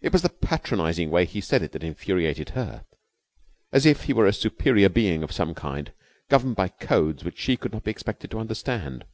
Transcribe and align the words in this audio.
It 0.00 0.12
was 0.12 0.22
the 0.22 0.28
patronizing 0.28 1.10
way 1.10 1.24
he 1.24 1.40
had 1.40 1.44
said 1.44 1.62
it 1.62 1.72
that 1.72 1.82
infuriated 1.82 2.50
her, 2.50 2.84
as 3.72 3.84
if 3.84 4.04
he 4.04 4.12
were 4.12 4.28
a 4.28 4.32
superior 4.32 4.88
being 4.88 5.24
of 5.24 5.32
some 5.32 5.54
kind, 5.56 5.92
governed 6.30 6.54
by 6.54 6.68
codes 6.68 7.24
which 7.24 7.40
she 7.40 7.56
could 7.56 7.72
not 7.72 7.82
be 7.82 7.90
expected 7.90 8.30
to 8.30 8.38
understand. 8.38 9.04